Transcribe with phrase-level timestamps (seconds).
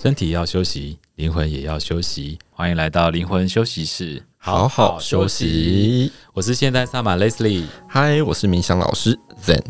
[0.00, 2.38] 身体要休息，灵魂也要休息。
[2.52, 6.12] 欢迎来到灵魂休息室，好好休息。
[6.32, 9.60] 我是现代萨满 Leslie，嗨，我是冥想老师 Zen。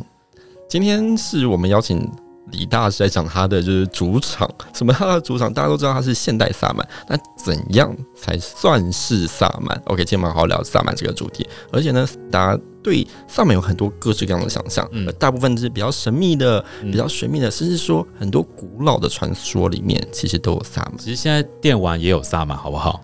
[0.68, 2.06] 今天是我们邀请。
[2.52, 5.52] 李大师来讲他的就是主场，什么他的主场？
[5.52, 11.46] 大家都知道他是现代萨满，那怎样才算是萨满？OK，今天我们好好聊萨满这个主题。
[11.72, 20.98] 而且呢，大家对萨满有很多各式各样的想象，嗯，大部分是比较神秘的、比较神秘的，甚至说很多古老的传说里面，其实都有萨满。
[20.98, 23.00] 其实现在电玩也有萨满，好不好？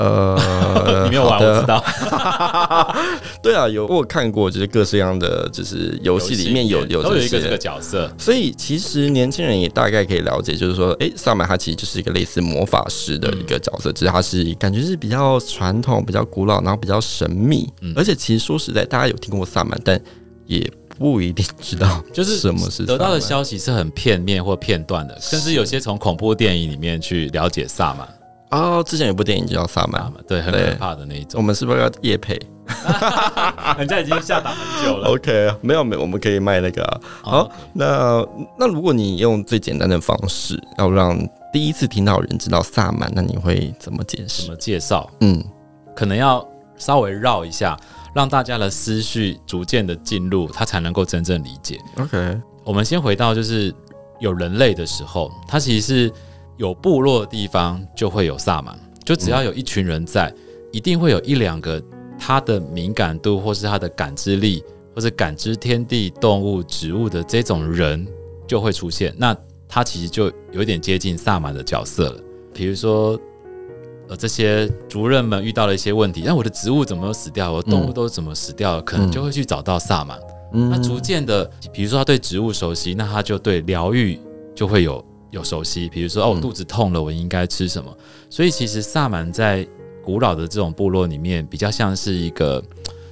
[0.00, 1.84] 呃， 你没有玩，我知道。
[3.42, 8.10] 对啊，有我有看过，就是各式各样的，就是游戏里面有有都有一个这个角色。
[8.16, 17.68] 所以其实年轻人也大概可以了解，就是说，哎，萨满他其实就是一个类似魔法师的一个角色，只是他是感觉是比较传统、比较古老，然后比较神秘。
[17.94, 20.00] 而且其实说实在，大家有听过萨满，但
[20.46, 20.66] 也
[20.98, 22.86] 不一定知道就是什么是。
[22.86, 28.08] 得到的消息是很片面或片段的，甚至有些从恐怖电影里面去了解萨满。
[28.50, 31.40] 哦，之前有部电影叫《萨满》，对，很可怕的那一种。
[31.40, 32.36] 我们是不是要夜配？
[33.78, 35.08] 人家已经下档很久了。
[35.08, 37.00] OK，没有没有，我们可以卖那个、啊。
[37.22, 38.26] 好.那
[38.58, 41.16] 那如果你用最简单的方式，要让
[41.52, 44.42] 第一次听到人知道萨满，那你会怎么解释？
[44.42, 45.08] 怎么介绍？
[45.20, 45.44] 嗯，
[45.94, 46.44] 可能要
[46.76, 47.76] 稍微绕一下，
[48.12, 51.78] 让大家的思绪逐渐的进入，他才能够真正理解。
[51.98, 53.72] OK，我们先回到就是
[54.18, 56.12] 有人类的时候，他其实是。
[56.60, 60.30] 有部落的地方就会有萨满，就只要有一群人在，
[60.70, 61.82] 一定会有一两个
[62.18, 64.62] 他的敏感度，或是他的感知力，
[64.94, 68.06] 或者感知天地动物、植物的这种人
[68.46, 69.14] 就会出现。
[69.16, 69.34] 那
[69.66, 72.20] 他其实就有点接近萨满的角色了。
[72.52, 73.18] 比如说，
[74.08, 77.50] 呃，这些族人们遇到了一些问题，那我的植物怎么死掉？
[77.50, 78.82] 我的动物都怎么死掉？
[78.82, 80.20] 可能就会去找到萨满。
[80.52, 84.20] 那逐渐的，比如说他对植物熟悉，那他就对疗愈
[84.54, 85.02] 就会有。
[85.30, 87.90] 有熟悉，比如说哦，我肚子痛了，我应该吃什么？
[87.98, 89.66] 嗯、所以其实萨满在
[90.02, 92.62] 古老的这种部落里面，比较像是一个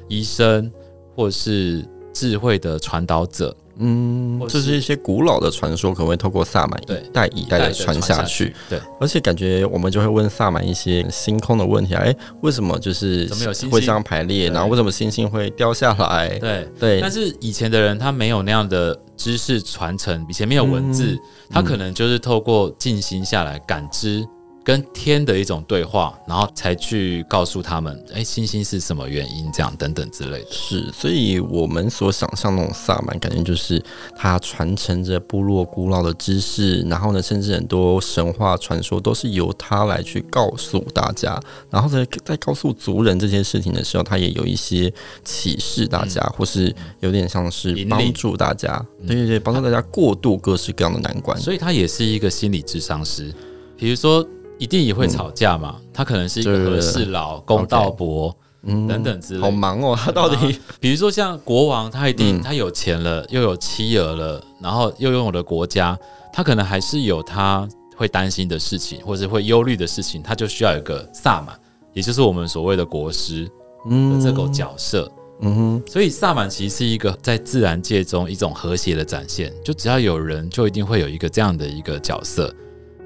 [0.08, 0.70] 医生，
[1.14, 3.56] 或是智慧的传导者。
[3.78, 8.54] 嗯，这是一些古老的传说，可能会透过萨满一代一代的传下去。
[8.68, 13.28] 对，而且感觉我们就会问萨满一些星空的问题啊，哎，为什么就是
[13.70, 14.48] 会这样排列？
[14.50, 16.28] 然后为什么星星会掉下来？
[16.28, 16.68] 对对。
[16.78, 24.26] 对但是以前的人他没有那样的知识传承，以前没有文字，嗯、他可能就是透过静心下来感知。
[24.68, 30.46] 跟天的一种对话，然后才去告诉他们，哎，星星是什么原因，这样等等之类的。
[30.50, 33.82] 是，所以我们所想象那种萨满，感觉就是
[34.14, 41.40] 他传承着部落古老的知识，然后呢，甚至很多神话传说都是由他来去告诉大家，
[41.70, 44.92] 然后在在告诉族人这件事情的时候，他也有一些
[45.24, 46.70] 启示大家，嗯、或是
[47.00, 51.40] 有点像是帮助大家，对对对，帮助大家过渡各式各样的难关。
[51.40, 53.32] 所以他也是一个心理智商师，
[53.74, 54.22] 比如说。
[54.58, 55.76] 一定也会吵架嘛？
[55.78, 58.34] 嗯、他可能是一个和事佬、公道伯
[58.66, 59.40] 等等之类。
[59.40, 60.58] 好忙哦，他到底？
[60.80, 65.98] 比如说像国王，他一定他有钱了，又有妻儿了，然后又拥有了国家，
[66.32, 71.58] 他可能还是有他会担心的事情，或者会忧虑的事情，他就需要有一个萨满，
[71.94, 73.44] 也就是我们所谓的国师
[73.84, 75.10] 的这个角色。
[75.40, 82.52] 嗯哼，所以萨满其实是一个在自然界中一种和谐的展现，就只要有人，就一定会有一个这样的一个角色。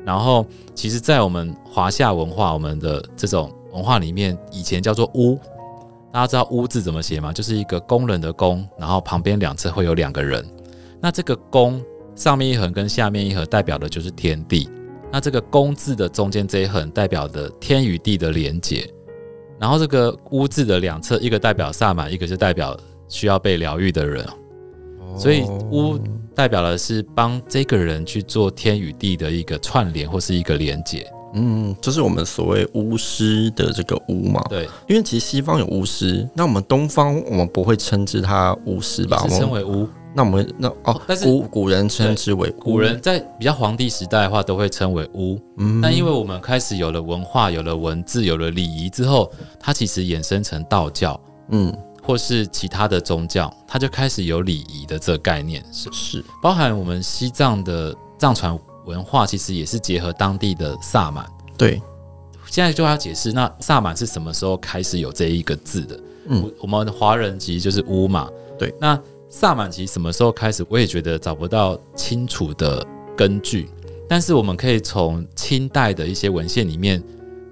[0.04, 5.38] 然后，其实，在我们华夏文化，我们的这种文化里面，以前叫做巫。
[6.12, 7.32] 大家知道“巫”字怎么写吗？
[7.32, 10.44] 就是一个工人的“工”，然后旁边两侧会有两个人。
[11.00, 11.82] 那这个“工”
[12.14, 14.68] 上面一横跟下面一横代表的就是天地。
[15.10, 18.86] 那这个“工”字的中间这一横代表的天与地的连接。
[19.58, 22.76] 然后这个“巫”字的两侧，一个代表萨满，一个是代表
[23.08, 24.26] 需要被疗愈的人。
[25.16, 25.98] 所以“巫”。
[26.34, 34.44] 代表的是帮这个人去做天与地的一个串联或是一个连接，嗯，就是我们所谓巫师的这个巫嘛。
[34.48, 39.26] 对，因为其实西方有巫师，那我们东方我们不会称之他巫师吧？
[39.28, 39.88] 称为巫。
[40.14, 45.38] 那我们那哦，但是古古人称之为，古人在比较皇帝时代的话都会称为巫。
[45.56, 51.18] 嗯，但因为我们开始有了文化、有了文字、有了礼仪之后，它其实衍生成道教。
[51.48, 51.74] 嗯。
[52.02, 61.24] 或是其他的宗教，它就开始有礼仪的这个概念，是是，包含我们西藏的藏传文化，其实也是结合当地的萨满。
[61.56, 61.80] 对，
[62.46, 66.00] 现在就要解释，那萨满是什么时候开始有这一个字的？
[66.26, 68.28] 嗯，我们华人其实就是巫嘛。
[68.58, 70.66] 对，那萨满其实什么时候开始？
[70.68, 72.84] 我也觉得找不到清楚的
[73.16, 73.70] 根据，
[74.08, 77.02] 但是我们可以从清代的一些文献里面，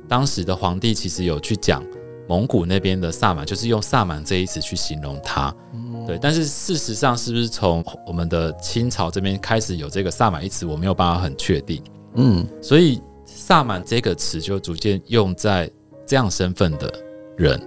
[0.09, 1.83] 当时的皇帝其实有去讲。
[2.31, 6.17] 蒙古那边的萨满就是用萨满这一词去形容它，嗯、对。
[6.23, 11.83] 但是事实上，是不是从我们的清朝这边开始有这个萨满一词，我没有办法很确定。
[12.15, 15.69] 嗯，所以萨满这个词就逐渐用在
[16.07, 16.89] 这样身份的
[17.37, 17.61] 人。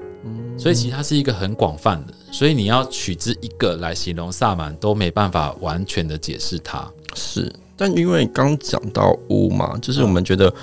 [0.58, 6.90] 所以其实它是一个很广泛的，所以你要取之一个来形容萨满都没办法完全的解释它。
[7.16, 10.54] 是，但因为刚讲到巫嘛，就是我们觉得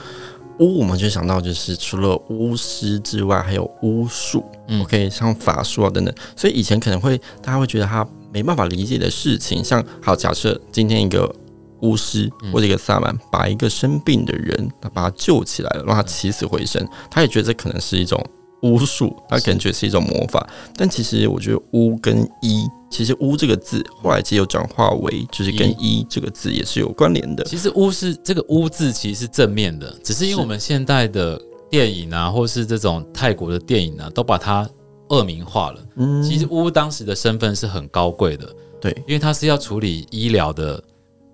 [0.60, 6.14] 巫，我们就想到就是除了巫师之外，还有巫术，嗯，OK，像法术啊等等。
[6.36, 11.34] 所以以前可能会大家会觉得他没办法理解的事情，像好假设今天一个
[11.80, 18.24] 巫师或者一个萨满把一个生病的人，他把他救起来了，让他起死回生，他也觉得这可能是一种。
[18.62, 27.42] 巫术，它感觉是一种魔法，但其实我觉得巫跟医，其实巫这个字后来其实有转化为，就是跟医这个字也是有关联的。
[27.44, 31.40] 其实巫是这个巫字，其实是正面的，只是因为我们现代的
[31.70, 34.68] 电影啊，或是这种泰国的电影啊，都把它
[35.08, 35.84] 恶名化了。
[35.96, 38.46] 嗯，其实巫当时的身份是很高贵的，
[38.80, 40.82] 对，因为他是要处理医疗的，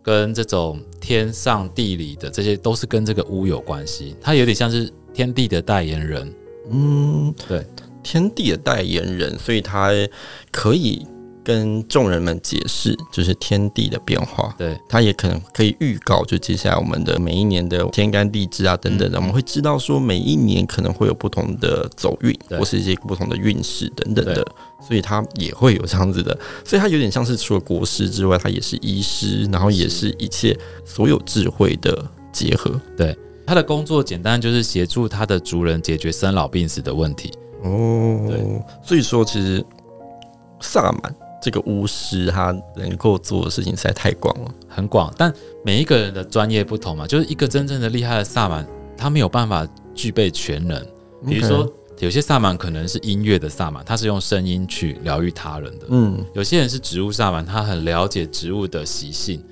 [0.02, 4.14] 跟这种天上地理的，这些都是跟这个巫有关系。
[4.20, 6.32] 他有点像是天地的代言人。
[6.70, 7.64] 嗯，对，
[8.02, 9.90] 天地的代言人，所以他
[10.50, 11.06] 可以
[11.44, 14.52] 跟众人们解释，就是天地的变化。
[14.58, 24.44] 对，他也可能可以预告，就接下来我们的每一年的天干地支啊等等的，嗯、我们会知道说每一年可能会有不同的走运，或是一些不同的运势等等的，
[24.86, 32.80] 所以他也会有这样子的，所以他有点像是除了国师之外，他也是医师，然后也是一切所有智慧的结合。
[32.96, 33.16] 对。
[33.46, 37.32] 他的工作简单，就是协助他的族人解决生老病死的问题。
[37.62, 38.38] 哦，对，
[38.82, 39.64] 所以说其实
[40.60, 45.12] 萨满这个巫师，他能够做的事情实在太广了，很广。
[45.16, 45.32] 但
[45.64, 48.66] 每一个人的专业不同嘛，就是一个真正的厉害的萨满，
[48.96, 50.84] 他没有办法具备全能。
[51.26, 55.86] 比如说，有些萨满可能是音乐的萨满，他是用声音去疗愈他人的。
[55.88, 59.42] 嗯，有些人是植物萨满，他很了解植物的习性。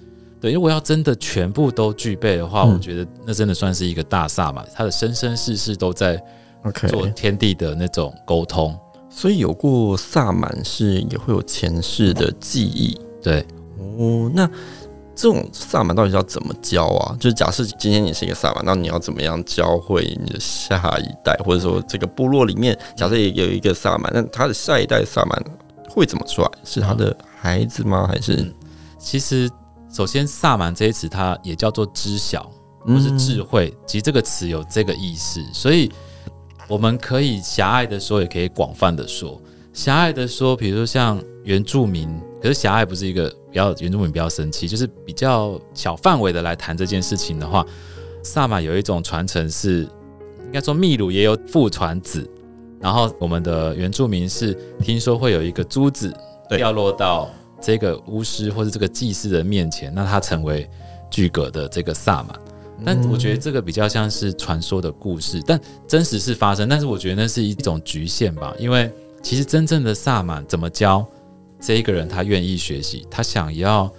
[0.44, 6.22] 对，如果要真的全部都具备的话，嗯、我觉得那真的算是一个大萨满，他的生生世世都在
[6.86, 8.78] 做天地的那种沟通。
[9.08, 12.94] 所以有过萨满是也会有前世的记忆。
[13.22, 13.40] 对，
[13.78, 14.46] 哦，那
[15.16, 17.16] 这种萨满到底要怎么教啊？
[17.18, 25.42] 就是假设今天你是一个萨满，那你要怎么样教会你的下一代，或者说这个部落里面，假设有一个萨满，那他的下一代萨满
[25.88, 26.50] 会怎么出来？
[26.64, 28.06] 是他的孩子吗？
[28.06, 28.54] 还是、嗯、
[28.98, 29.48] 其实？
[29.94, 32.50] 首先，萨满这一词它也叫做知晓
[32.80, 35.88] 或是智慧，嗯、其实这个词有这个意思，所以
[36.66, 39.40] 我们可以狭隘的说，也可以广泛的说。
[39.72, 42.08] 狭隘的说，比如说像原住民，
[42.42, 47.64] 可是狭隘不是一个比较原住民比较生气，就是比较小范围的来谈这件事情的话，
[48.20, 49.82] 萨满有一种传承是，
[50.44, 52.28] 应该说秘鲁也有父传子，
[52.80, 56.12] 然后我们的原住民是听说会有一个珠子
[56.50, 57.30] 掉落到。
[57.64, 60.68] 这个巫师或者这个祭司的面前，那他成为
[61.10, 62.38] 巨格的这个萨满，
[62.84, 65.58] 但我觉得这个比较像是传说的故事，但
[65.88, 66.68] 真实是发生。
[66.68, 71.06] 但是我觉得那是一种局限吧，因为其实真正的萨满怎么教
[71.58, 73.90] 这一个人，他愿意学习，他想要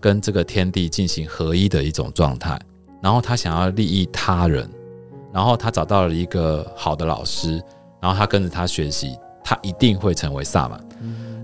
[0.00, 2.60] 跟这个天地进行合一的一种状态，
[3.00, 4.68] 然后他想要利益他人，
[5.32, 7.62] 然后他找到了一个好的老师，
[8.00, 10.84] 然后他跟着他学习，他一定会成为萨满。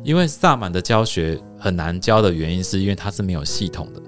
[0.02, 4.02] 因为萨满的教学很难教的原因，是因为它是没有系统的，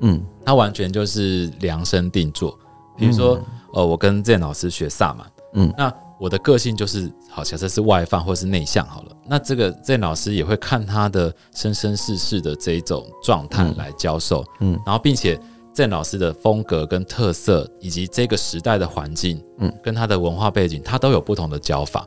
[0.00, 2.58] 嗯，它完全就是量身定做。
[2.96, 15.38] 比如说，嗯、呃，我跟 Zen 老师学萨满，嗯，那我的个性就是，好，假设是外放或是内向好了，那这个 Zen 老师也会看他的生生世世的这一种状态来教授，嗯，然后并且
[15.74, 22.06] Zen 老师的风格跟特色，以及这个时代的环境，嗯，跟他的文化背景，他都有不同的教法。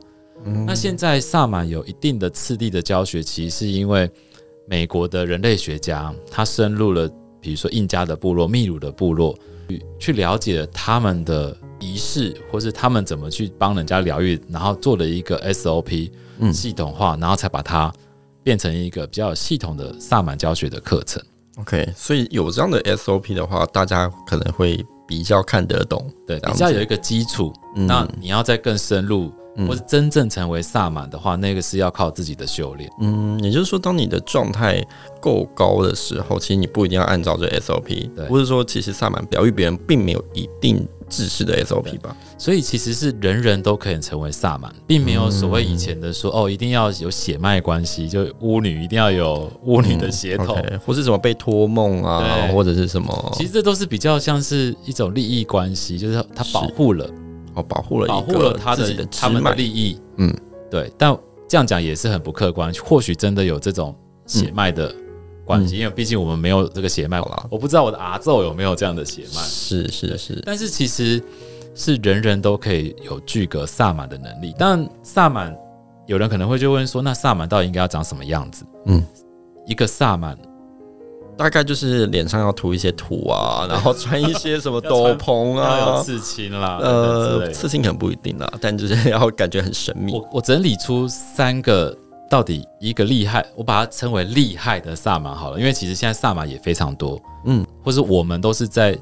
[0.66, 4.10] 那现在萨满有一定的次第的教学，其实是因为
[4.66, 7.08] 美国的人类学家他深入了，
[7.40, 9.36] 比如说印加的部落、秘鲁的部落，
[9.68, 16.10] 去去了解了他们的仪式，或是他们怎么去帮人家疗愈，然后做了一个 SOP
[16.52, 17.92] 系统化，然后才把它
[18.42, 21.22] 变成一个比较有系统的萨满教学的课程。
[21.58, 27.52] OK，所以有这样的 SOP 的话，大家可能会比较看得懂，对，比较有一个基础。
[27.74, 29.32] 那你要再更深入。
[29.66, 32.90] 或是真正成为萨满的话，那个是要靠自己的修炼。
[33.00, 34.84] 嗯，也就是说，当你的状态
[35.20, 38.10] 够高的时候，其实你不一定要按照这 SOP。
[38.14, 42.16] 对，或者说，其实萨满疗愈别人并没有一定制式的 SOP 吧。
[42.36, 53.32] 所以其实是人人都可以成为萨满，并没有所谓以前的说、嗯、哦，一定要有血脉关系，就巫女一定要有巫女的血统、嗯 okay，或是什么被托梦啊，或者是什么。
[53.34, 57.08] 其实这都是比较像是一种利益关系，就是他保护了。
[57.62, 60.34] 保护了保护了他的他们的利益，嗯，
[60.70, 61.16] 对，但
[61.48, 62.72] 这样讲也是很不客观。
[62.74, 63.94] 或许真的有这种
[64.26, 64.94] 血脉的
[65.44, 69.40] 关系，嗯、因为毕竟我们没有这个血脉，了我不知道我的阿奏有没有这样的血脉。
[69.42, 71.22] 是是是，但是其实
[71.74, 74.54] 是人人都可以有具格萨满的能力。
[74.58, 75.56] 但萨满，
[76.06, 78.64] 有人可能会就问说，那萨满到底应该要长什么样子？
[78.86, 79.02] 嗯，
[79.66, 80.38] 一个萨满。
[81.38, 90.12] 大概就是脸上要涂一些土啊， 然后穿一些什么斗篷啊，刺青啦，呃，刺青可能不一定啦，但就是要感觉很神秘。
[90.12, 91.96] 我我整理出三个，
[92.28, 98.98] 到底一个厉害，我把它称为厉害的萨满好了，因为其实现在萨满也非常多，嗯，或是我们都是在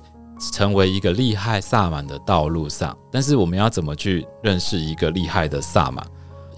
[0.53, 6.07] 成为一个厉害萨满的道路上，但是我们要怎么去认识一个厉害的萨满，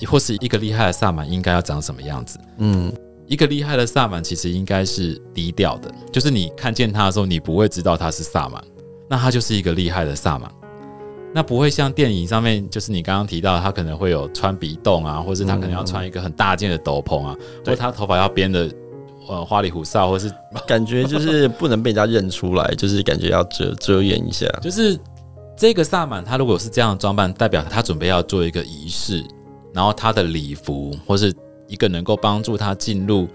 [0.09, 2.37] 或是一个厉害的萨满应该要长什么样子？
[2.59, 2.93] 嗯。
[3.29, 8.63] 一个厉害的萨满其实应该是低调的，就是你看见他的时候，你不会知道他是萨满，
[9.07, 10.51] 那他就是一个厉害的萨满，
[11.35, 18.71] 那不会像电影上面，就是你刚刚提到他可能会有穿鼻洞啊，或是他可能要穿一个很大件的斗篷啊，嗯、或者他头发要编的
[19.29, 20.33] 呃花里胡哨，或是
[20.67, 24.47] 感觉就是不能被人家认出来，就是感觉要遮遮掩一下。
[24.63, 24.99] 就是
[25.55, 29.23] 这个萨满，他如果是这样的装扮，代表他准备要做一个仪式，
[29.75, 31.31] 然后他的礼服或是。
[31.69, 33.29] 一个能够帮助他进入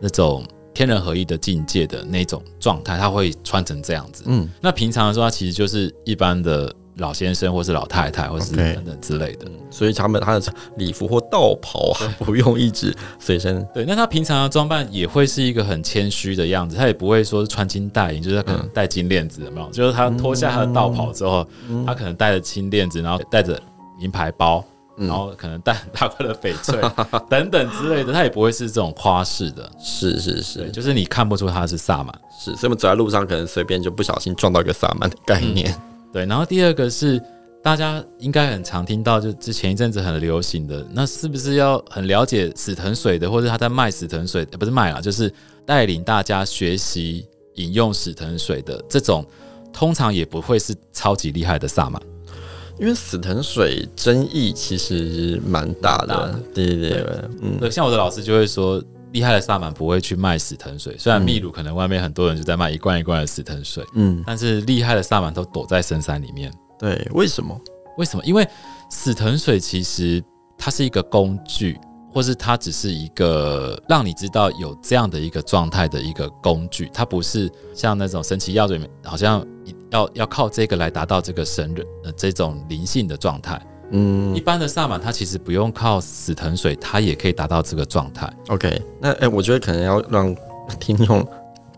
[0.00, 4.24] 那种天人合一的境界的那种状态，他会穿成这样子。
[4.26, 9.46] 嗯，那平常的时候，他其实就是一般的老先生，或是老太太，或是等等之类的。
[9.70, 13.66] 所以他们他的礼服或道袍啊，不用一直随身。
[13.72, 19.70] 对，那他平常的装扮也会是一个很谦虚的样子，他也不会说是穿金戴银，就是他可能戴金链子，有没有？
[19.70, 23.60] 就是他脱下他的道袍之后，嗯、他可能戴着金链子，然后带着
[23.98, 24.64] 名牌包。
[24.96, 26.80] 然后可能带很大块的翡翠
[27.28, 29.70] 等等之类的，他也不会是这种夸式的。
[29.78, 32.18] 是是是，就是你看不出他是萨满。
[32.38, 35.70] 是，所以我们走在路上，可能随便就不小心撞到一个萨满的概念。
[35.72, 36.10] 嗯。
[36.12, 37.20] 对，然后第二个是
[37.62, 45.30] 大家应该很常听到，就之前一阵子很流行的，那是不是要很了解死藤水的，或者他在卖死藤水，不是卖啦，就是
[45.66, 47.26] 带领大家学习
[47.56, 49.26] 饮用死藤水的这种，
[49.72, 52.00] 通常也不会是超级厉害的萨满。
[52.78, 66.52] 因为死藤水争议其实蛮大的，对对对，对嗯，对，像我的老师就会说，厉害的萨满不会去卖死藤水，虽然秘鲁可能外面很多人就在卖一罐一罐的死藤水，嗯，但是厉害的萨满都躲在深山里面。
[66.78, 67.58] 对，为什么？
[67.96, 68.22] 为什么？
[68.26, 68.46] 因为
[68.90, 70.22] 死藤水其实
[70.58, 71.78] 它是一个工具，
[72.12, 79.42] 或是它只是一个让你知道有这样的一个状态的一个工具，它不是像那种神奇药水里面好像。
[79.90, 83.60] 要要靠这个来达到这个神人呃这种灵性的状态，
[83.92, 88.30] 嗯，一般的萨满他其实不用靠死藤水，他也可以达到这个状态。
[88.48, 90.34] OK，那哎、欸，我觉得可能要让
[90.80, 91.24] 听众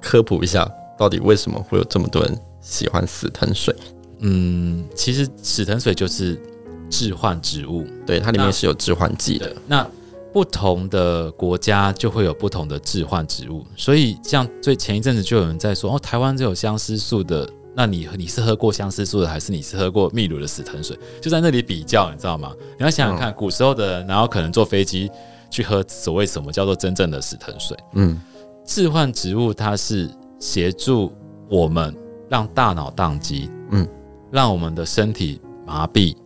[0.00, 0.66] 科普一下，
[0.98, 3.74] 到底为什么会有这么多人喜欢死藤水？
[4.20, 6.40] 嗯，其实死藤水就是
[6.88, 9.54] 致幻植物，对，它里面是有致幻剂的。
[9.66, 9.86] 那
[10.32, 17.46] 不同的国家就会有不同的致幻植物，所以像最前一阵子就有人在说，哦，台湾只有相思树的。
[17.78, 20.98] 那你你是喝过相思树的，还是你是喝过秘鲁的死藤水？
[21.22, 22.52] 就在那里比较，你知道吗？
[22.76, 25.08] 你要想想看，古时候的人，然后可能坐飞机
[25.48, 27.76] 去喝所谓什么叫做真正的死藤水？
[27.92, 28.20] 嗯，
[28.64, 31.12] 置换植物它是协助
[31.48, 31.94] 我们
[32.28, 33.86] 让大脑宕机，嗯，
[34.32, 36.16] 让我们的身体麻痹。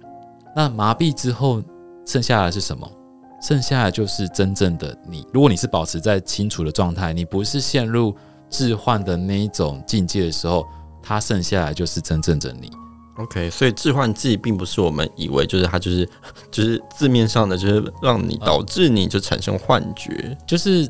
[0.56, 1.62] 那麻痹之后，
[2.06, 2.90] 剩下来是什么？
[3.42, 5.22] 剩下来就是真正的你。
[5.34, 8.16] 如果你是保持在清楚的状态，你不是陷入
[8.48, 10.66] 置换的那一种境界的时候。
[11.02, 12.70] 它剩下来就是真正的你。
[13.16, 16.08] OK，所以致幻剂并不是我们以为就是它就是
[16.50, 20.88] 就是字面上的，就是让你导致你就产生幻觉，嗯、就是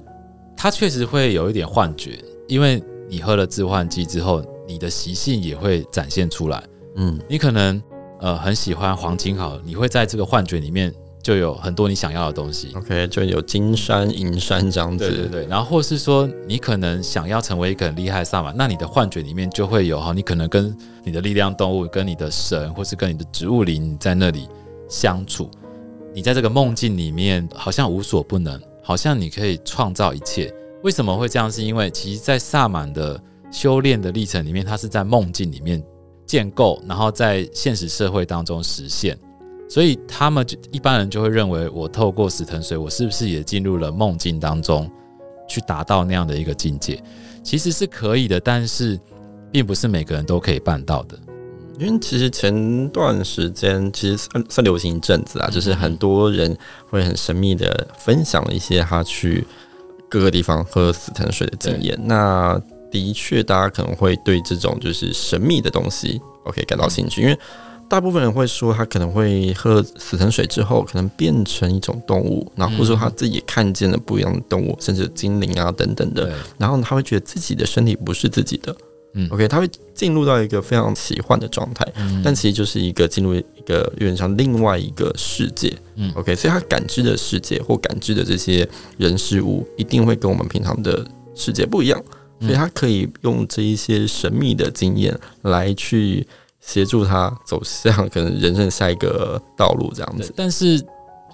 [0.57, 6.63] 它确实会有一点幻觉，因为你喝了致幻剂之后，你的习性也会展现出来。
[6.95, 7.83] 嗯，你可能
[8.21, 10.95] 呃很喜欢黄金，好，你会在这个幻觉里面。
[11.23, 15.47] 就有很多你想要的东西，OK，就有金山银山这样子，对对对。
[15.47, 24.49] 然后或是说，你可能想要成为一个很厉害的萨满，那你的幻觉里面就会有哈，你可能跟你的力量动物、跟你的神，或是跟你的植物灵在那里
[24.89, 25.49] 相处。
[26.13, 30.53] 你在这个梦境里面，好像无所不能，好像你可以创造一切。
[30.83, 31.51] 为什么会这样？
[31.51, 33.19] 是因为其实，在萨满的
[33.53, 35.81] 修炼的历程里面，它是在梦境里面
[36.27, 39.17] 建构，然后在现实社会当中实现。
[39.73, 44.87] 所以他们就一般人就会认为，我透过死藤水，我是不是也进入了梦境当中，
[45.49, 47.03] 去达到那样的一个境界？
[47.43, 49.01] 其实是可以的，但是
[49.51, 51.19] 并不是每个人都可以办到的。
[51.79, 56.55] 因为其实前段时间其实算算流行一阵子啊，就是很多人
[56.91, 59.43] 会很神秘的分享一些他去
[60.07, 61.99] 各个地方喝死藤水的经验。
[62.05, 62.61] 那
[62.91, 67.39] 的确，大家可能会对这种就是神秘的东西，OK 感到兴趣，因为。
[67.93, 78.75] 大部分人会说，他可能会喝死藤水之后，可能变成一种动物，然后或者说他自己也看见了不一样的动物，甚至精灵啊等等的，然后他会觉得自己的身体不是自己的。
[79.13, 92.03] 嗯，OK，他会进入到一个非常奇幻的状态，嗯，但其实就是一个进入一个有点像另外一个世界，嗯，OK，所以他感知的世界或感知的这些人事物，一定会跟我们平常的世界不一样，
[92.41, 96.27] 所以他可以用这一些神秘的经验来去
[96.63, 100.33] 协助他走向可能人生下一个道路这样子。
[100.35, 100.83] 但是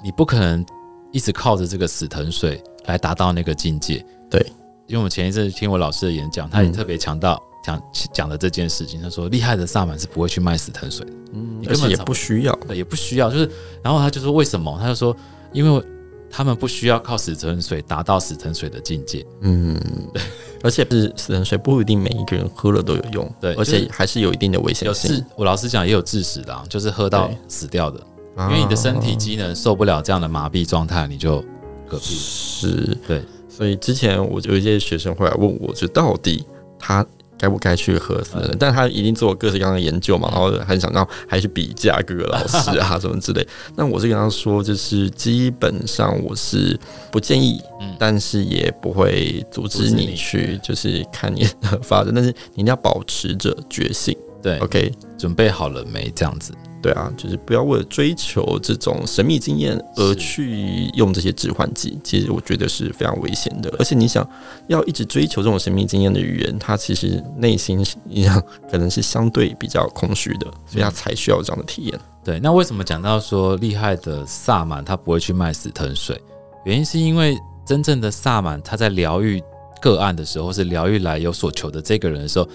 [0.03, 0.67] 你不可能
[1.13, 4.41] 一直靠着这个死藤水来达到那个境界，对，
[4.87, 7.35] 因为我们前一阵听我老师的演讲，他也特别强调。
[7.35, 7.83] 嗯讲
[8.15, 13.51] 讲的这件事情，他说厉害的萨满是不会去卖死藤水的，嗯，而且也不需要，也不需要，就是，
[13.83, 14.75] 然后他就说为什么？
[14.81, 15.15] 他就说，
[15.53, 15.85] 因为
[16.31, 19.75] 他们不需要靠死沉水达到死沉水的境界，嗯，
[20.13, 20.23] 对，
[20.63, 25.17] 而且是死沉水不一定每一个人喝了都有用，对，而且还是有一定的危险性。
[25.17, 28.01] 有我老实讲也有致死的，啊，就是喝到死掉的，
[28.37, 31.41] 因为你的身体机能受不了这样的麻痹状态，你就
[31.89, 32.15] 嗝屁。
[32.15, 36.45] 是，对，所以之前我有一些学生会来问我，就到底
[36.79, 37.05] 他。
[37.39, 38.57] 该不该去喝死人？
[38.59, 43.47] 但他一定做各式各样的研究嘛，然后很想让还去比价各个老师啊什么之类。
[43.77, 46.79] 那我是跟他说，就是基本上我是
[47.11, 47.61] 不建议，
[47.99, 54.17] 但是也不会阻止你去，就是看你的发展，但是你一定要保持着觉醒。
[54.43, 56.13] 对，OK，准备好了没？
[56.15, 56.53] 这样子。
[56.81, 63.69] 对啊，就是不要为了追求这种神秘经验而去用这些致幻剂，其实我觉得是非常危险的。
[63.79, 64.25] 而且你想
[64.69, 72.01] 要一直追求这种神秘经验的语言，他其实内心一样 可能是相对比较空虚的，所以他才需要这样的体验。
[72.23, 76.21] 对，那为什么讲到说厉害的萨满他不会去卖死藤水？
[76.65, 79.43] 原因是因为真正的萨满他在疗愈
[79.81, 82.49] 个案的时候，或是疗愈来有所求的这个人的时候。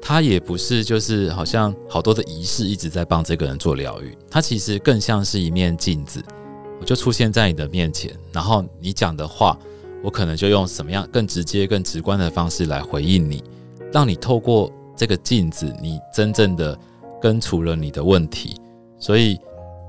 [0.00, 6.22] 他也不是，就是好像好多的仪式一直在帮这个人做疗愈，他其实更像是一面镜子，
[6.80, 9.58] 我就出现在你的面前，然后你讲的话，
[10.04, 13.42] 我可能就用什么样更直接、更直观的方式来回应你，
[13.92, 16.78] 让你透过这个镜子，你真正的
[17.20, 18.54] 根除了你的问题。
[19.00, 19.36] 所以，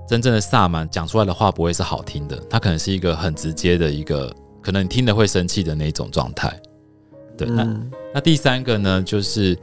[0.10, 6.60] 真正的萨满讲出来的话不会是好听的，他可能是一个很直接的一个，可能你听了会生气的那种状态。
[7.38, 7.80] 对，那
[8.16, 9.56] 那第三个呢，就是。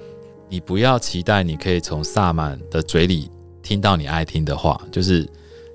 [0.54, 3.28] 你不要期待你可以从萨满的嘴里
[3.60, 5.28] 听到你爱听的话，就是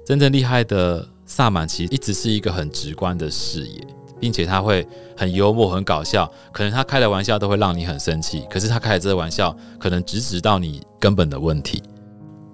[0.06, 3.86] 真正厉害的萨满，其实一直是一个很直观的视野，
[4.22, 4.88] 并且他会
[5.18, 6.32] 很幽默、很搞笑。
[6.54, 11.84] 可能他开的玩笑都会让你很生气，可是他开的这个玩笑可能直指到你根本的问题。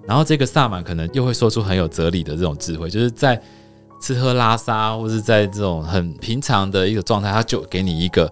[0.04, 3.40] 然后这个萨满可能又会说出很有哲理的这种智慧，就是在
[4.02, 8.28] 吃喝拉撒，或是在这种很平常的一个状态，他就给你一个。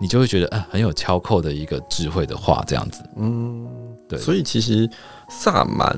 [0.00, 3.68] 你就会觉得，嗯，很有敲扣的一个智慧的话，这样子，嗯，
[4.08, 4.18] 对。
[4.18, 4.88] 所以其实
[5.28, 5.94] 萨满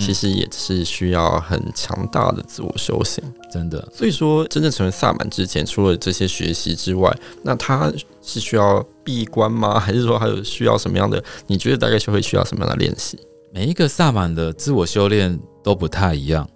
[0.00, 3.88] 其实也是需要很强大的自我修行，真的。
[3.94, 7.10] 所以说，真正成为萨满之前，除了这些学习之外，
[7.42, 9.78] 那他是需要闭关吗？
[9.78, 11.22] 还是说还有需要什么样的？
[11.46, 13.16] 你觉得大概是会需要什么样的练习？
[13.52, 16.46] 每一个萨满的自我修炼都不太一样，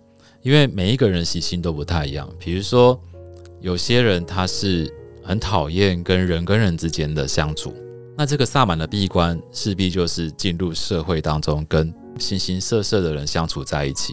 [0.43, 2.29] 因为每一个人习性都不太一样。
[2.39, 3.01] 比如说，
[3.61, 4.93] 有些人他是。
[5.23, 7.75] 很讨厌跟人跟人之间的相处，
[8.17, 14.13] 那这个萨满的闭关势必就是进入社会当中，跟形形色色的人相处在一起，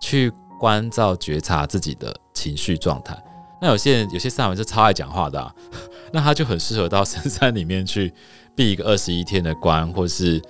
[0.00, 3.16] 去关照觉察自己的情绪状态。
[3.60, 5.54] 那有些人有些萨满是超爱讲话的啊，
[6.12, 8.12] 那他就很适合到深山里面去
[8.56, 10.40] 闭一个二十一天的关，或是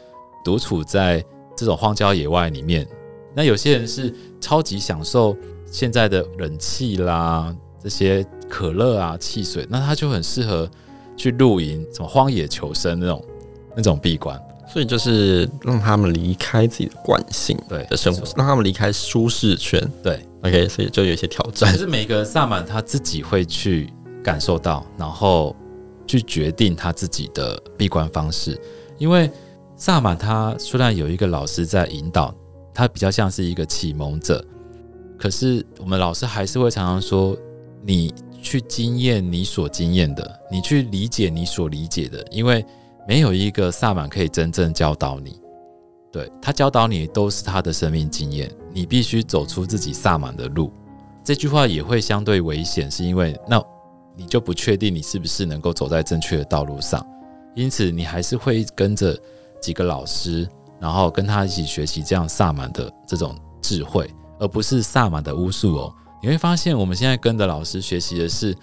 [0.45, 1.25] 独处在
[1.57, 2.87] 这种荒郊野外里面。
[3.35, 5.37] 那有些人是超级享受
[5.71, 8.27] 现在的冷气啦，这些。
[8.49, 10.69] 可乐啊，汽水，那他就很适合
[11.17, 13.25] 去露营，什么荒野求生那种
[13.77, 14.41] 那种闭关，
[14.73, 19.81] 所以就是让他们离开自己的惯性对的生活，让他们离开舒适圈。
[20.03, 21.73] 对，OK，所以就有一些挑战。
[21.73, 25.55] 可是每个萨满他自己会去感受到，然后
[26.07, 28.59] 去决定他自己的闭关方式。
[28.97, 29.31] 因为
[29.77, 32.35] 萨满他虽然有一个老师在引导，
[32.73, 34.45] 他比较像是一个启蒙者，
[35.19, 37.37] 可是我们老师还是会常常说
[37.83, 38.15] 你。
[38.41, 42.65] 去经验你所经验的，你去理解你所理解的，因为
[43.07, 45.41] 没有一个萨满可以真正教导你。
[46.11, 50.73] 对，他教导你都是他的生命经验，你必须走出自己萨满的路。
[51.23, 53.63] 这句话也会相对危险，是因为那
[54.17, 57.07] 你就不确定你是不是能够走在正确的道路上，
[57.55, 59.15] 因此你还是会跟着
[59.61, 60.49] 几个老师，
[60.81, 65.95] 然后跟他一起学习这样萨满的这种智慧，而不是萨满的巫术哦。
[66.21, 68.55] 你会发现，我们现在跟的老师学习的是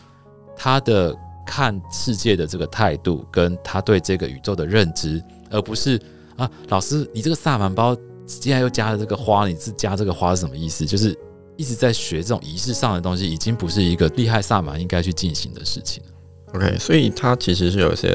[0.55, 1.15] 他的
[1.45, 5.99] 看世界的这个态度，跟他对这个宇宙的认知，而不是
[6.35, 10.85] 啊，老师，你这个萨满包竟然又加了这个花，你是加这个花是什么意思？
[10.85, 11.17] 就是
[11.55, 16.09] 一直在学这种仪式上的东西，已经不是一个厉害萨满应该去进行的事情了。
[16.55, 18.09] OK，所以它其实是有一些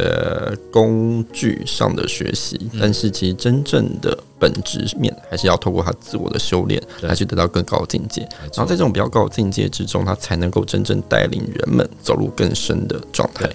[0.70, 8.22] 工具上的学习，嗯、但是其实真正的本质面还是要透过他自我的修炼来去得到更高的境界。
[8.22, 13.48] 然后在这种比较高的境界之中，他才能够真正带领人们走入更深的状态。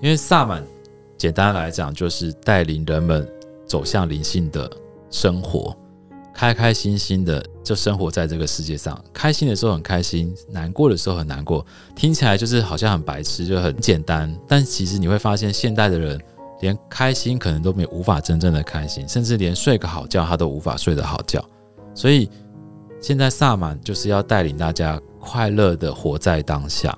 [0.00, 0.64] 因为萨满
[1.16, 3.26] 简单来讲就是带领人们
[3.66, 4.68] 走向灵性的
[5.10, 5.76] 生活。
[6.34, 11.64] 开开心心的就生活在这个世界上，开心的时候很开心，难过的时候很难过，
[11.94, 14.34] 听起来就是好像很白痴，就很简单。
[14.48, 16.20] 但其实你会发现，现代的人
[16.60, 21.44] 连开心可能都没无法真正的开心，甚至连睡个好觉他都无法睡得好觉。
[21.94, 22.28] 所以
[23.00, 26.96] 现在萨满就是要带领大家快乐的活在当下。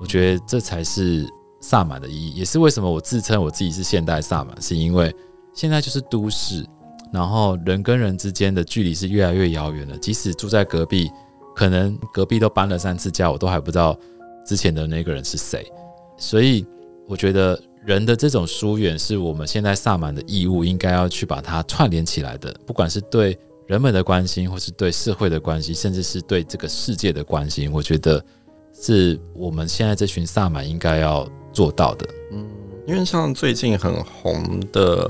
[0.00, 1.26] 我觉得这才是
[1.60, 5.14] 萨满的意义，也是为什么我自称我自己是现代萨满，是因为
[5.52, 6.64] 现在就是都市。
[7.12, 11.10] 然后人跟人之间的距离是越来越遥远了，即使住在隔壁，
[11.54, 13.96] 可能隔壁都搬了三次家，我都还不知道
[14.44, 15.64] 之前的那个人是谁。
[16.18, 16.66] 所以
[17.06, 22.54] 我觉得人的这种疏远是我们现在萨满的义务，应该要去把它串联起来的。
[22.66, 28.22] 不管是对人们的关心，或是对社会的关系，甚至是对这个世界的关心，我觉得
[28.74, 32.06] 是我们现在这群萨满应该要做到的。
[32.32, 32.46] 嗯，
[32.86, 35.08] 因为像最近很红的。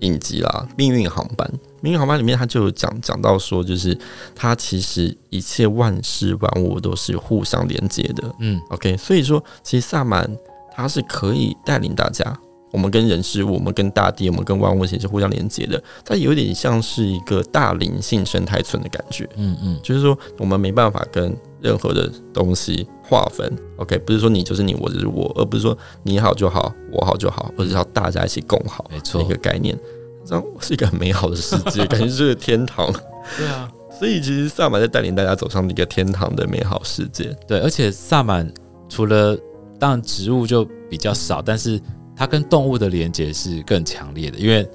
[0.00, 3.96] 影集啦，命运航班，命运航班里面他就有讲讲到说，就是
[4.34, 8.34] 他其实一切万事万物都是互相连接的。
[8.40, 10.30] 嗯，OK，所以说其实萨满
[10.74, 12.36] 他是可以带领大家，
[12.72, 15.82] 我们跟人事物，我们跟大地，我们跟万物其实是互相连接的。
[16.04, 19.26] 它有点像是一个大灵性生态村的感觉。
[19.36, 23.50] 嗯嗯，就是说我们没办法跟任何的东西划分。
[23.76, 28.84] OK，不是说你就是你，我就是我，而不是说你好就好，我好就好，而是要大家一起共好。
[28.90, 29.78] 没错，一个概念。
[30.24, 32.92] 这样是一个很美好的世界，感觉就是个天堂。
[33.38, 37.32] 对啊，所以其实萨满在带领大家走上一个天堂的美好世界。
[37.46, 38.52] 对，而且萨满
[38.88, 39.38] 除了
[39.78, 41.80] 当然植物就比较少，但是
[42.16, 44.68] 它跟动物的连接是更强烈的，因为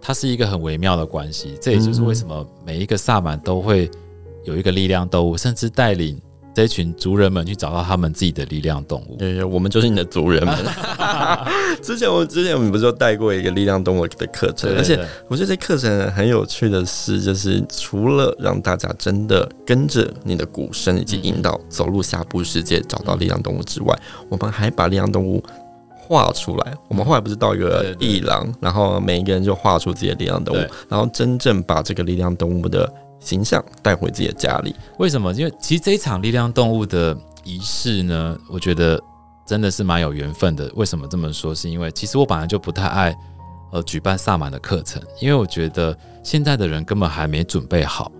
[0.00, 1.54] 它是一个很微妙的关系。
[1.60, 3.90] 这也就是为什么每一个萨满都会
[4.44, 6.18] 有一个力量动物，甚至带领。
[6.54, 9.16] 这一群族人们去找到他们自己的力量动物。
[9.16, 10.56] 对，我们就是你的族人们。
[11.82, 25.42] 之前我之前我们不是有带过一个力量动物的课程，而且我觉得这课程很有趣的是，就是除了让大家真的跟着你的鼓声以及引导走入下部世界找到力量动物之外，我们还把力量动物
[25.90, 26.72] 画出来。
[26.88, 32.88] 我们后来不是到一个艺廊，然后每一个人就画出自己的力量动物，然后真正把这个力量动物的。
[33.24, 35.32] 形象带回自己的家里，为什么？
[35.32, 39.00] 因为其实这一场力量动物的仪式呢，我觉得
[39.46, 40.70] 真的是蛮有缘分的。
[40.74, 41.54] 为什么这么说？
[41.54, 43.16] 是因为其实我本来就不太爱
[43.72, 48.12] 呃举办萨满的课程，因为我觉得现在的人根本还没准备好。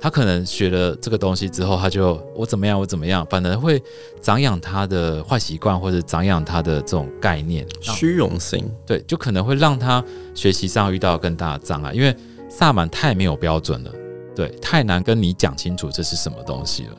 [0.00, 3.80] 他可能学了这个东西之后，他就我怎么样，我怎么样，反而会
[4.20, 8.68] 长养他的坏习惯，或者长养他的这种概念，虚荣心。
[8.84, 12.12] 对，就可能会让他学习上遇到更大的障碍，因为
[12.48, 13.92] 萨满太没有标准了。
[14.34, 16.92] 对，太难跟你讲清楚这是什么东西了。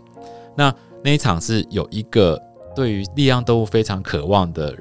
[0.56, 2.40] 那那一场是有一个
[2.76, 4.76] 对于力量动物非常渴望的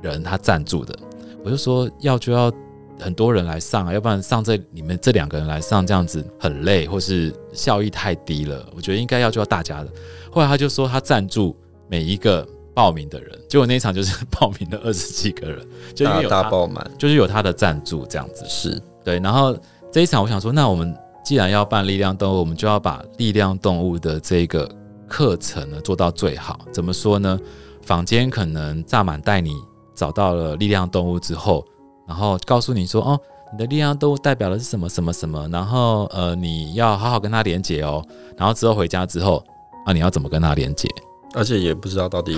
[0.00, 0.96] 人，他赞助的。
[1.44, 2.52] 我就说要就要
[3.00, 8.64] 很多人来上啊，要不然上这你们这两个人来上这样子很累，或是效益太低了。
[8.76, 9.88] 我觉得应该要就要大家的。
[10.30, 11.56] 后来他就说他赞助
[11.88, 18.44] 每一个报名的人，结果那一场就是报名了二十几个人，就因为有他大爆满，就是有他的赞助这样子。
[18.46, 19.58] 是对，然后
[19.90, 20.96] 这一场我想说，那我们。
[21.28, 24.66] 既然要办力量动物，我们就要把力量动物的这个
[25.06, 26.58] 课程呢做到最好。
[26.72, 27.38] 怎么说呢？
[27.82, 29.52] 坊间可能萨满带你
[29.94, 31.62] 找到了力量动物之后，
[32.06, 33.20] 然后告诉你说：“哦，
[33.52, 38.02] 你的力量动物代表的是什么什么什么。”然后呃，你要好好跟它连接哦。
[38.34, 39.44] 然后之后回家之后
[39.84, 40.88] 啊，你要怎么跟它连接？
[41.34, 42.36] 而且也不知道到底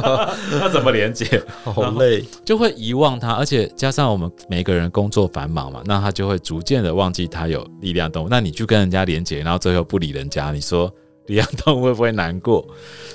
[0.60, 3.32] 要怎么连接， 好累，就会遗忘它。
[3.32, 8.28] 而且加上我们每个人工作繁忙嘛，那他就会逐渐的忘记他有力量动物。
[8.28, 10.92] 那你去跟人家连接，然后最后不理人家，你说
[11.26, 12.66] 力量动物会不会难过？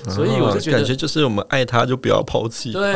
[0.08, 2.94] 所以我就觉得，感觉就是我们爱他，就不要抛弃，对，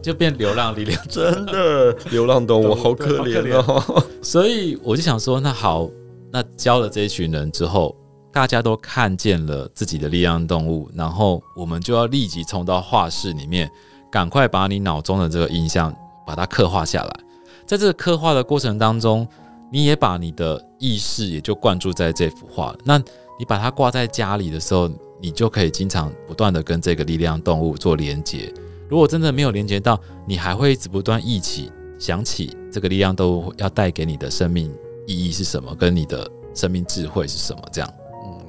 [0.00, 4.04] 就变流浪力量，真的流浪动物好可怜哦。
[4.22, 5.90] 所以我就想说，那好，
[6.30, 7.94] 那教了这一群人之后。
[8.36, 13.66] 大家都看见了自己的力量动物，然后我们就要立即冲到画室里面，
[14.12, 15.90] 赶快把你脑中的这个印象
[16.26, 17.20] 把它刻画下来。
[17.64, 19.26] 在这个刻画的过程当中，
[19.72, 22.76] 你也把你的意识也就灌注在这幅画。
[22.84, 22.98] 那
[23.38, 24.86] 你把它挂在家里的时候，
[25.18, 28.52] 你就可以经常不断的跟这个力量动物做连接。
[28.86, 34.70] 如果真的没有连接到，你还会一直不断忆起、想起这个力量动物要带给你的生命
[35.06, 36.30] 意义是什么，跟你的。
[36.54, 37.62] 生命智慧是什么？
[37.70, 37.94] 这样，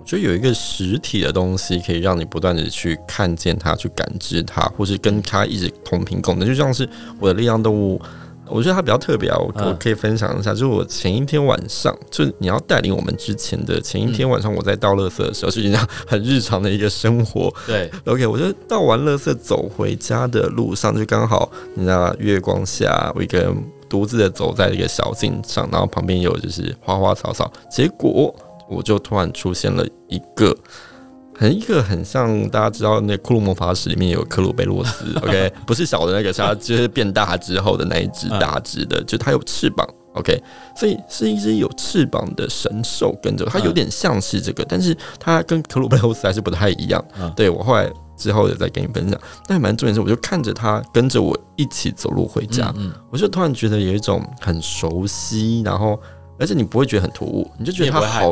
[0.08, 6.88] 嗯，我觉得有一个实体的东西可以让你不断的去看见它，去感知它，或是跟它一直同频共振，就像是
[7.20, 8.02] 我的力量动物。
[8.50, 17.54] 我觉得它比较特别啊，我我可以分享一下，就是我前一天晚上，就是你要带领我们之前的前一天晚上，我在倒垃圾的时候，是一样很日常的一个生活。
[17.66, 23.54] 对，OK，我就倒完垃圾走回家的路上，就刚好你知道月光下，我一个人
[23.90, 28.34] 独自的走在一个小径上，然后旁边有就是花花草草，结果
[28.70, 30.56] 我就突然出现了一个。
[31.40, 40.42] 很一个很像大家知道那个库洛魔法使里面有克鲁贝洛斯， OK，不是小的那个，是它就是变大之后的那一只大只的，就它有翅膀，OK，
[40.76, 47.06] 所以是一只有翅膀的神兽跟着它，有点像是这个，但是它跟克鲁贝洛斯还是不太一样。
[47.36, 52.74] 对，我后来之后也再跟你分享，但蛮重点是，我就看着它跟着我一起走路回家，
[53.12, 56.02] 我就突然觉得有一种很熟悉，然后
[56.40, 58.00] 而且你不会觉得很突兀，你就觉得它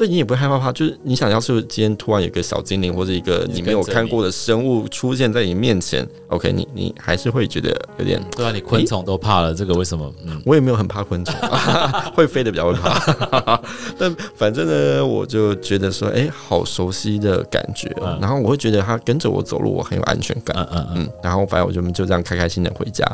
[0.00, 10.10] 对，你也不会害怕怕，就是你想要是今天突然有一个小精灵或者一个你没有看过的生物出现在你面前，OK，你你还是会觉得有点对啊，你昆虫都怕了，这个为什么？
[10.24, 11.34] 嗯，我也没有很怕昆虫，
[12.16, 13.60] 会飞的比较会怕，
[14.00, 23.04] 但反正呢，我就觉得说，哎，好熟悉的感觉，然后我会觉得它跟着我走路，我很有安全感，嗯嗯嗯，然后反正我就就这样开开心的回家，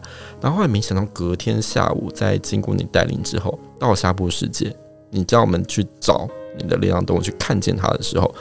[0.41, 4.73] 然后后来没想到隔天下午在经过你带领之后，到了下部世界，
[5.11, 6.29] 你叫我们去找。
[6.59, 8.35] 你的力量动物去看见它的时候，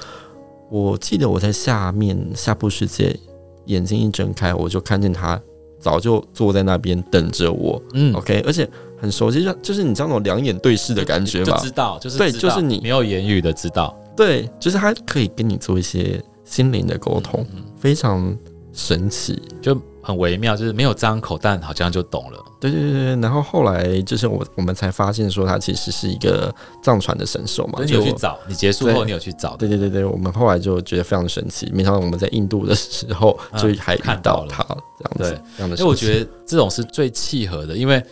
[0.69, 3.17] 我记得我在下面下部世界，
[3.65, 5.39] 眼睛一睁开，我就看见它
[5.79, 7.81] 早就坐在那边等着我。
[7.93, 11.57] 嗯，OK，而且很熟悉，就就是你知道那种两眼对视的感觉吗？
[11.57, 18.37] 就知道，就是对，就是你没有言语的知道，对，就是它可以跟你做一些心灵的沟通，嗯嗯，非常
[18.73, 19.79] 神奇，就。
[20.07, 22.44] 很微妙，就是没有张口，但好像就懂了。
[22.59, 27.79] 对对对，然后后来就是我我们才发现说，他其实是一个藏传的神兽嘛。
[27.83, 28.39] 你有去找？
[28.47, 29.55] 你结束后你有去找？
[29.57, 31.69] 对对对对，我们后来就觉得非常神奇。
[31.73, 35.35] 没想到我们在印度的时候就还看到他这样子。
[35.35, 35.75] 对，这样的。
[35.77, 38.03] 因为我觉得这种是最契合的，因为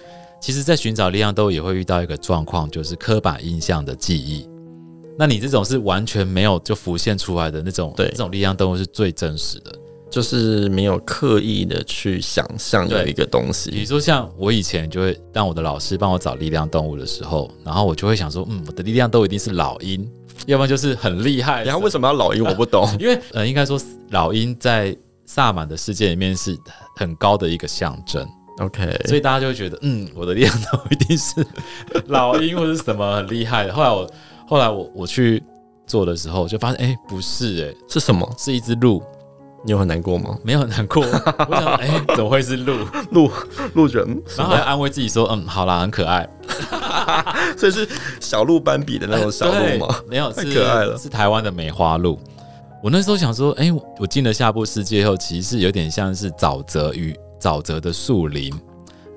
[0.41, 4.47] 其实，在寻找力量都也会遇到一个状况，就是刻板印象的记忆。
[5.17, 9.71] 那你这种是完全没有就浮现出来的那种，对，这种力量动物是最真实的。
[10.13, 20.07] 就是没有刻意的去想象有一个东西，比如说像我以前就会让我的老师帮我找力量动物的时候，然后我就会想说，嗯，我的力量都一定是老鹰，
[20.45, 21.63] 要不然就是很厉害。
[21.63, 22.45] 然后为什么要老鹰？
[22.45, 22.87] 我不懂。
[23.01, 24.95] 因为呃，应该说老鹰在
[25.25, 26.55] 萨满的世界里面是
[26.95, 28.23] 很高的一个象征。
[28.59, 31.43] OK，所以大家就会觉得，嗯，我的力量都一定是
[32.05, 33.73] 老鹰或者什么很厉害的。
[33.73, 34.11] 后来我
[34.47, 35.41] 后来我我去
[35.87, 38.31] 做的时候，就发现，哎、欸，不是、欸，哎，是什么？
[38.37, 39.01] 是一只鹿。
[39.65, 40.37] 你有很难过吗？
[40.43, 41.03] 没有很难过，
[41.49, 42.85] 我想，哎、欸，怎么会是鹿？
[43.11, 43.31] 鹿
[43.73, 46.27] 鹿人，然后还安慰自己说，嗯，好啦，很可爱，
[47.57, 47.87] 所以是
[48.19, 49.95] 小鹿斑比的那种小鹿吗？
[50.07, 52.19] 没有，太可爱了，是台湾的梅花鹿。
[52.83, 58.53] 我那时候想说，哎、欸，我进了下部世界后，其实是有点像是沼泽与沼泽的树林，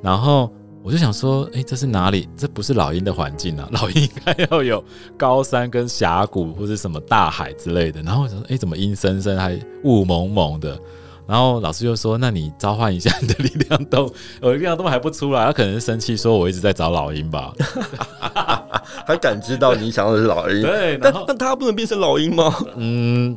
[0.03, 0.51] 然后。
[0.87, 2.29] 我就想说，哎、欸，这是哪里？
[2.37, 3.69] 这不是老鹰的环境啊！
[3.75, 4.85] 老鹰应该要有
[5.19, 8.01] 高山跟峡谷，或者什么大海之类的。
[8.03, 10.79] 然后我想说，哎、欸，怎么阴森森，还雾蒙蒙的？
[11.27, 17.53] 然后老师就说，那你召唤一下你的力量动物， 我的力量动物还不出来，他可能是生气，说我一直在找老鹰吧？
[19.05, 20.63] 还感知到你想要的是老鹰？
[20.63, 22.55] 对，但但他不能变成老鹰吗？
[22.77, 23.37] 嗯，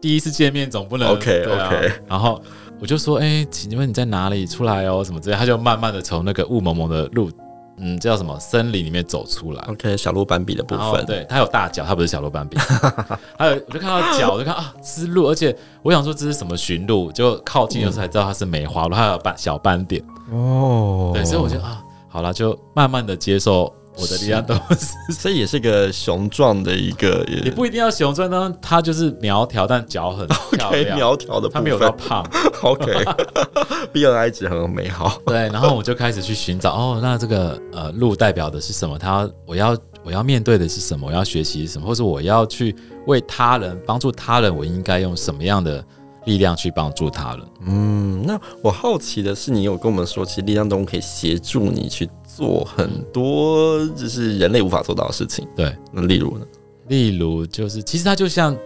[0.00, 2.40] 第一次见面总不能 OK OK，然后。
[2.80, 5.02] 我就说，哎、欸，请问你在哪里出来哦？
[5.04, 7.30] 什么之类，他就慢慢的从那个雾蒙蒙的路，
[7.78, 9.62] 嗯，叫什么森林里面走出来。
[9.68, 12.56] OK，小鹿斑比的部分，对，他有大脚，他不是小鹿斑比。
[13.36, 20.02] 还有，我就看到脚，我就看啊，是鹿，而且我想说这是什么驯鹿，就靠近的时候才知道它是梅花鹿，它有斑小斑点。
[20.30, 23.72] 哦，对，所以我就啊，好了，就慢慢的接受。
[24.00, 28.54] 我的力量都是， 所以也是个雄壮的一个，也不一定要雄壮呢。
[28.62, 30.96] 他就是苗条，但脚很 漂亮。
[30.96, 32.24] 苗条的，他没有到胖。
[32.62, 35.20] OK，BMI 值很美好。
[35.26, 38.96] 对，然后我就开始去寻找，哦，那这个呃鹿代表的是什么？
[38.98, 41.08] 它我要我要面对的是什么？
[41.08, 41.86] 我要学习什么？
[41.86, 42.74] 或者我要去
[43.06, 45.84] 为他人帮助他人，我应该用什么样的
[46.24, 47.42] 力量去帮助他人？
[47.66, 52.08] 嗯，那我好奇的是，你有跟我们说，其实力量动物可以协助你去。
[52.38, 55.76] 做很多就是人类无法做到的事情，对。
[55.92, 56.46] 那例如呢？
[56.86, 58.56] 例如就是，其实他就像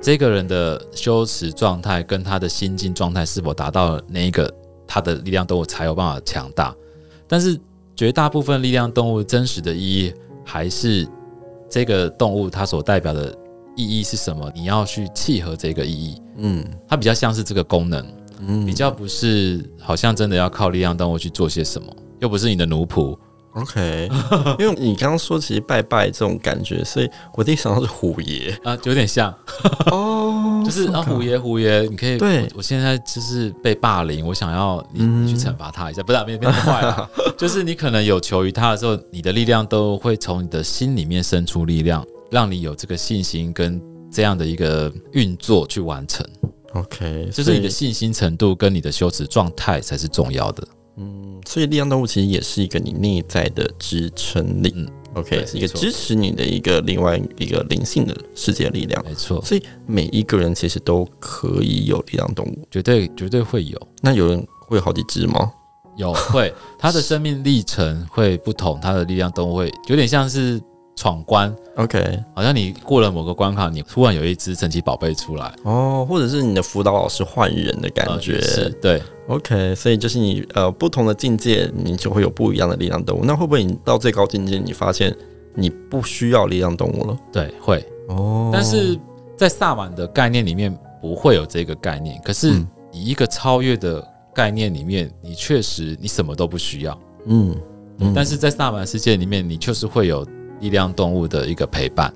[0.00, 4.50] 这个人的修持状态跟他的心境状态是否达到了那一个，
[4.86, 6.74] 他的力量动物才有办法强大。
[7.28, 7.60] 但是
[7.94, 11.06] 绝大部分力量动物真实的意义，还是
[11.68, 13.36] 这个动物它所代表的
[13.76, 14.50] 意义是什么？
[14.54, 16.22] 你要去契合这个意义。
[16.38, 18.06] 嗯，它比较像是这个功能，
[18.40, 21.94] 嗯，比较不是好像真的要靠力量动物去做些什么。
[22.20, 23.16] 又不是你的奴仆。
[23.54, 24.06] OK，
[24.60, 28.50] 因为你刚刚说其实拜拜这种感觉，所以我第一想到是虎爷。
[28.62, 29.34] 啊，有点像。
[29.90, 32.42] 哦， 就是啊虎爷虎爷，你可以对。
[32.42, 43.80] 我，我现在就是被霸凌，我想要你，你去惩罚他一下，不是变变坏了， 就是你可能有求于他的时候，你的力量都会从你的心里面生出力量，让你有这个信心跟
[44.12, 46.26] 这样的一个运作去完成。
[46.74, 50.62] OK，就是你的信心程度跟你的羞耻状态才是重要的。
[51.46, 54.72] 嗯，所以力量动物其实也是一个你内在的支撑力。
[54.74, 59.04] 嗯，OK，是一个支持你的一个另外一个灵性的世界力量。
[59.04, 63.80] 没错，所以每一个人其实都可以有力量动物，绝对绝对会有。
[64.02, 65.52] 那有人会有好几只吗？
[65.96, 70.60] 有，会，他的生命历程会不同，他的力量动物会有点像是。
[70.96, 83.24] 闯关，OK，好像你过了某个关卡，你突然有一只神奇宝贝出来哦，或者是你的辅导老师换人的感觉，是对，OK，所以就是你呃不同的境界，你就会有不一样的力量动物。
[83.24, 85.14] 那会不会你到最高境界，你发现
[85.54, 87.18] 你不需要力量动物了？
[87.30, 88.48] 对，会哦。
[88.50, 88.98] 但是
[89.36, 92.50] 在萨满的概念里面不会有这个概念，可是
[92.90, 94.02] 以一个超越的
[94.34, 97.54] 概念里面，你确实你什么都不需要，嗯，
[97.98, 100.26] 嗯，但是在萨满世界里面，你确实会有。
[100.60, 102.12] 力量动物的一个陪伴，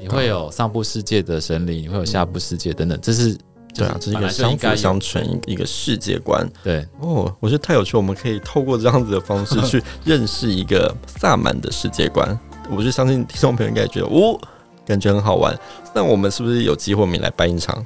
[0.00, 3.36] 你会有上部世界的神灵，你会有下部世界等等，这是
[3.74, 6.48] 对啊，这是一个相辅相成一个世界观。
[6.64, 12.38] 对哦，我觉得太有趣，我们可以透过这样子的方式 去认识一个萨满的世界观。
[12.70, 14.38] 我就相信听众朋友应该觉得哦，
[14.84, 15.56] 感觉很好玩。
[15.94, 17.84] 那我们是不是有机会我们来办一场，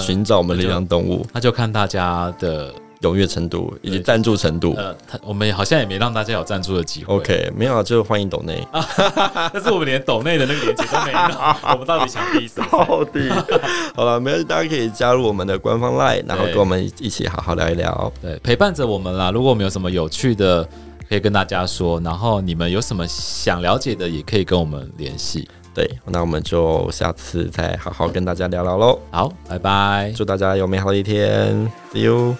[0.00, 1.26] 寻找我们力量动物？
[1.32, 2.72] 那就看大家的。
[3.02, 7.14] 踊跃程度以及赞助程度，呃，他我们好像也没让大家有赞助的机会。
[7.14, 8.66] OK，没有，就欢迎抖内。
[9.52, 11.18] 但是我们连抖内的那个链接都没有，
[11.72, 12.60] 我们到底想逼死？
[12.70, 13.28] 到底？
[13.94, 18.12] 好了，没关系，大家可以加入我们的官方 LINE，然后跟我们一起好好聊一聊。
[18.20, 19.30] 对，陪伴着我们啦。
[19.30, 20.66] 如果我们有什么有趣的，
[21.08, 22.00] 可以跟大家说。
[22.00, 25.48] 然后你们有什么想了解的，也可以跟我们联系。
[25.74, 28.98] 对，那我们就下次再好好跟大家聊聊喽。
[29.10, 32.34] 好，拜拜，祝大家有美好的一天，See you。